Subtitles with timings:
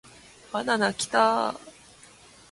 [0.51, 1.71] バナナキターーーーーー